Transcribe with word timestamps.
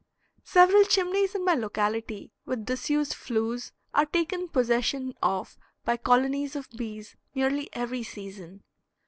Several 0.45 0.83
chimneys 0.85 1.35
in 1.35 1.45
my 1.45 1.53
locality 1.53 2.31
with 2.43 2.65
disused 2.65 3.13
flues 3.13 3.71
are 3.93 4.07
taken 4.07 4.47
possession 4.47 5.13
of 5.21 5.59
by 5.85 5.95
colonies 5.95 6.55
of 6.55 6.67
bees 6.71 7.15
nearly 7.35 7.69
every 7.73 8.01
season. 8.01 8.63